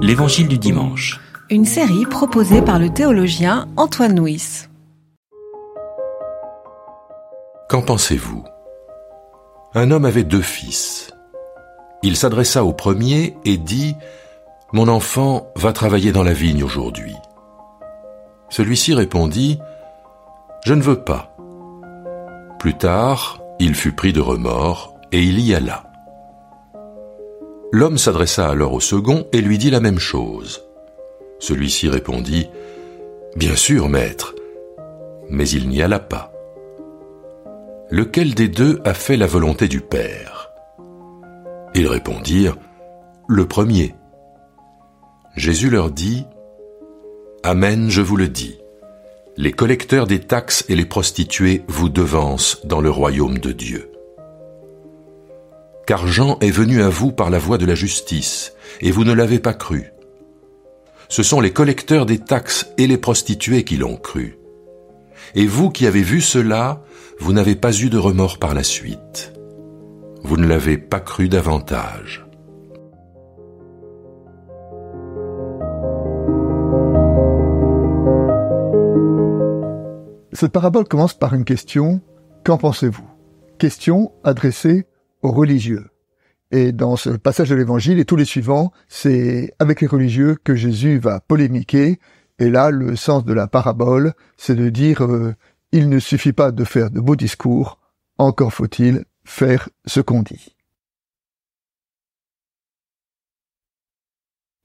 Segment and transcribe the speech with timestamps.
[0.00, 1.20] L'Évangile du dimanche.
[1.50, 4.66] Une série proposée par le théologien Antoine Nuis.
[7.68, 8.44] Qu'en pensez-vous?
[9.74, 11.10] Un homme avait deux fils.
[12.02, 13.94] Il s'adressa au premier et dit
[14.72, 17.14] Mon enfant va travailler dans la vigne aujourd'hui.
[18.48, 19.58] Celui-ci répondit
[20.64, 21.36] Je ne veux pas.
[22.58, 25.87] Plus tard, il fut pris de remords et il y alla.
[27.70, 30.64] L'homme s'adressa alors au second et lui dit la même chose.
[31.38, 32.48] Celui-ci répondit
[33.36, 34.34] Bien sûr, maître,
[35.28, 36.32] mais il n'y alla pas.
[37.90, 40.50] Lequel des deux a fait la volonté du Père?
[41.74, 42.56] Ils répondirent
[43.28, 43.94] Le premier.
[45.36, 46.24] Jésus leur dit
[47.42, 48.58] Amen, je vous le dis.
[49.36, 53.90] Les collecteurs des taxes et les prostituées vous devancent dans le royaume de Dieu
[55.88, 58.52] car Jean est venu à vous par la voie de la justice,
[58.82, 59.86] et vous ne l'avez pas cru.
[61.08, 64.38] Ce sont les collecteurs des taxes et les prostituées qui l'ont cru.
[65.34, 66.82] Et vous qui avez vu cela,
[67.20, 69.32] vous n'avez pas eu de remords par la suite.
[70.22, 72.26] Vous ne l'avez pas cru davantage.
[80.34, 82.02] Cette parabole commence par une question.
[82.44, 83.08] Qu'en pensez-vous?
[83.56, 84.84] Question adressée
[85.22, 85.86] religieux.
[86.50, 90.54] Et dans ce passage de l'évangile et tous les suivants, c'est avec les religieux que
[90.54, 92.00] Jésus va polémiquer.
[92.38, 95.34] Et là, le sens de la parabole, c'est de dire, euh,
[95.72, 97.78] il ne suffit pas de faire de beaux discours,
[98.16, 100.56] encore faut-il faire ce qu'on dit.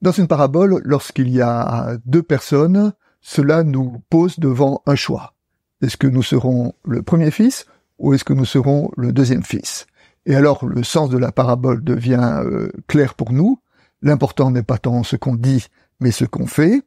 [0.01, 5.33] Dans une parabole, lorsqu'il y a deux personnes, cela nous pose devant un choix.
[5.81, 7.65] Est-ce que nous serons le premier fils
[7.99, 9.85] ou est-ce que nous serons le deuxième fils?
[10.25, 13.59] Et alors le sens de la parabole devient euh, clair pour nous.
[14.01, 15.67] L'important n'est pas tant ce qu'on dit,
[15.99, 16.81] mais ce qu'on fait.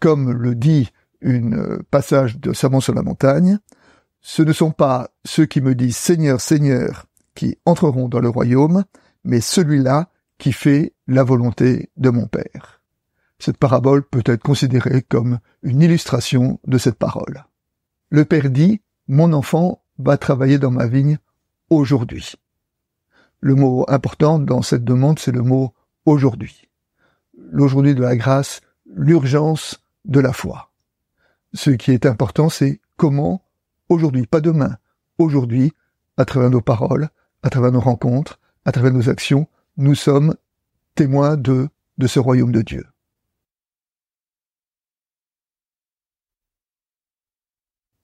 [0.00, 3.58] Comme le dit une euh, passage de Sermon sur la montagne,
[4.20, 8.84] ce ne sont pas ceux qui me disent Seigneur, Seigneur qui entreront dans le royaume,
[9.24, 10.08] mais celui-là
[10.38, 12.82] qui fait la volonté de mon Père.
[13.38, 17.44] Cette parabole peut être considérée comme une illustration de cette parole.
[18.10, 21.18] Le Père dit, Mon enfant va travailler dans ma vigne
[21.68, 22.36] aujourd'hui.
[23.46, 25.72] Le mot important dans cette demande, c'est le mot
[26.04, 26.68] aujourd'hui.
[27.38, 30.72] L'aujourd'hui de la grâce, l'urgence de la foi.
[31.54, 33.44] Ce qui est important, c'est comment,
[33.88, 34.78] aujourd'hui, pas demain,
[35.18, 35.72] aujourd'hui,
[36.16, 37.08] à travers nos paroles,
[37.44, 39.46] à travers nos rencontres, à travers nos actions,
[39.76, 40.34] nous sommes
[40.96, 41.68] témoins de,
[42.04, 42.84] ce royaume de Dieu.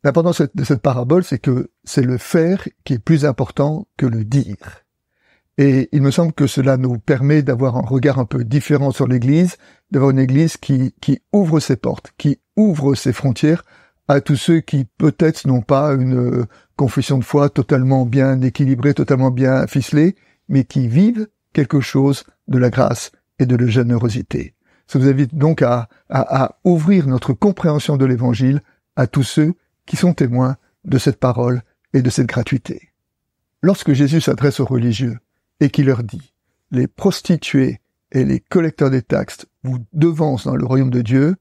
[0.04, 4.24] L'importance de cette parabole, c'est que c'est le faire qui est plus important que le
[4.24, 4.84] dire.
[5.58, 9.06] Et il me semble que cela nous permet d'avoir un regard un peu différent sur
[9.06, 9.56] l'Église,
[9.90, 10.94] d'avoir une Église qui,
[11.32, 13.64] ouvre ses portes, qui ouvre ses frontières
[14.08, 16.46] à tous ceux qui peut-être n'ont pas une euh,
[16.76, 20.16] confession de foi totalement bien équilibrée, totalement bien ficelée,
[20.48, 24.54] mais qui vivent quelque chose de la grâce et de la générosité.
[24.86, 28.62] Ça vous invite donc à, à, à ouvrir notre compréhension de l'Évangile
[28.96, 29.54] à tous ceux
[29.86, 31.62] qui sont témoins de cette parole
[31.94, 32.92] et de cette gratuité.
[33.62, 35.18] Lorsque Jésus s'adresse aux religieux,
[35.60, 36.32] et qui leur dit,
[36.70, 37.80] les prostituées
[38.10, 41.36] et les collecteurs des taxes vous devancent dans le royaume de Dieu,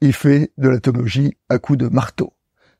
[0.00, 2.32] il fait de la théologie à coup de marteau.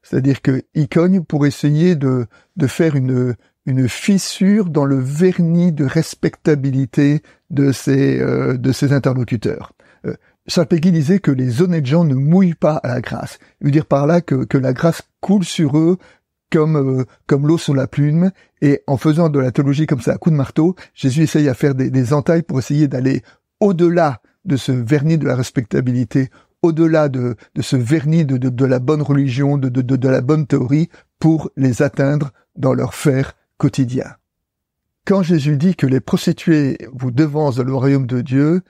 [0.03, 2.27] C'est-à-dire qu'il cogne pour essayer de,
[2.57, 3.35] de faire une,
[3.67, 9.73] une fissure dans le vernis de respectabilité de ses, euh, de ses interlocuteurs.
[10.07, 10.15] Euh,
[10.47, 13.39] Saint disait que les honnêtes gens ne mouillent pas à la grâce.
[13.61, 15.97] Il veut dire par là que, que la grâce coule sur eux
[16.55, 18.31] comme euh, comme l'eau sur la plume
[18.63, 21.55] et en faisant de la théologie comme ça à coup de marteau, Jésus essaye à
[21.55, 23.23] faire des, des entailles pour essayer d'aller
[23.59, 26.31] au-delà de ce vernis de la respectabilité,
[26.63, 30.21] au-delà de, de ce vernis de, de, de, la bonne religion, de, de, de la
[30.21, 34.15] bonne théorie, pour les atteindre dans leur faire quotidien.
[35.07, 38.63] Quand Jésus dit que les prostituées vous devancent dans le royaume de Dieu,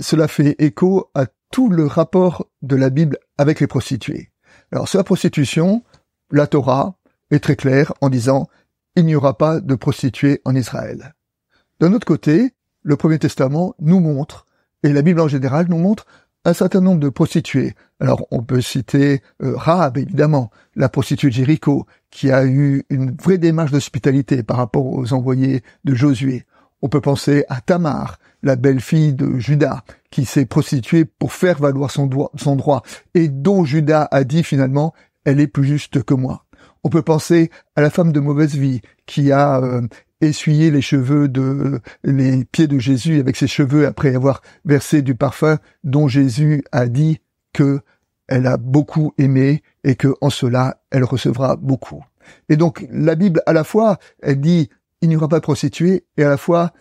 [0.00, 4.30] cela fait écho à tout le rapport de la Bible avec les prostituées.
[4.72, 5.84] Alors sur la prostitution,
[6.30, 6.96] la Torah
[7.30, 8.48] est très claire en disant
[8.96, 11.14] il n'y aura pas de prostituées en Israël.
[11.80, 14.46] D'un autre côté, le Premier Testament nous montre,
[14.82, 16.06] et la Bible en général nous montre,
[16.46, 17.74] un certain nombre de prostituées.
[18.00, 23.14] Alors on peut citer euh, Rahab, évidemment, la prostituée de Jéricho, qui a eu une
[23.16, 26.46] vraie démarche d'hospitalité par rapport aux envoyés de Josué.
[26.82, 31.90] On peut penser à Tamar, la belle-fille de Judas, qui s'est prostituée pour faire valoir
[31.90, 32.82] son, son droit,
[33.14, 34.94] et dont Judas a dit finalement,
[35.26, 36.46] elle est plus juste que moi.
[36.84, 39.82] On peut penser à la femme de mauvaise vie qui a euh,
[40.20, 45.14] essuyer les cheveux de les pieds de Jésus avec ses cheveux après avoir versé du
[45.14, 47.20] parfum dont Jésus a dit
[47.52, 47.80] que
[48.28, 52.04] elle a beaucoup aimé et que en cela elle recevra beaucoup.
[52.48, 54.70] Et donc la Bible à la fois elle dit
[55.02, 56.72] il n'y aura pas de prostituées et à la fois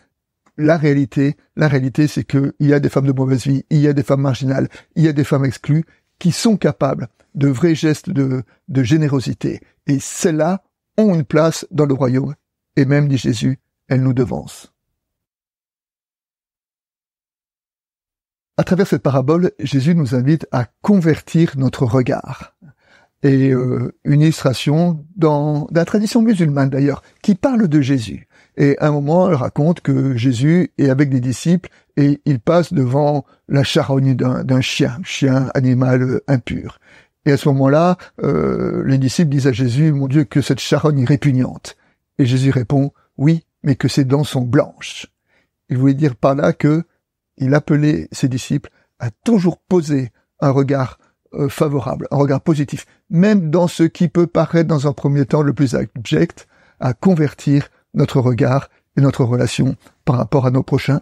[0.58, 3.80] la réalité, la réalité c'est que il y a des femmes de mauvaise vie, il
[3.80, 5.84] y a des femmes marginales, il y a des femmes exclues
[6.20, 9.60] qui sont capables de vrais gestes de, générosité.
[9.88, 10.64] Et celles-là
[10.98, 12.36] ont une place dans le royaume.
[12.76, 14.74] Et même, dit Jésus, elles nous devancent.
[18.58, 22.56] À travers cette parabole, Jésus nous invite à convertir notre regard.
[23.22, 28.28] Et euh, une illustration dans, la tradition musulmane d'ailleurs, qui parle de Jésus.
[28.56, 32.74] Et à un moment, elle raconte que Jésus est avec des disciples et il passe
[32.74, 36.80] devant la charogne d'un chien, chien animal euh, impur.
[37.26, 41.02] Et à ce moment-là, euh, les disciples disent à Jésus, mon Dieu, que cette charogne
[41.02, 41.76] est répugnante.
[42.20, 45.08] Et Jésus répond, oui, mais que ses dents sont blanches.
[45.70, 46.84] Il voulait dire par là que
[47.38, 48.70] il appelait ses disciples
[49.00, 51.00] à toujours poser un regard
[51.34, 55.42] euh, favorable, un regard positif, même dans ce qui peut paraître dans un premier temps
[55.42, 56.48] le plus abject,
[56.80, 59.76] à convertir notre regard et notre relation
[60.06, 61.02] par rapport à nos prochains,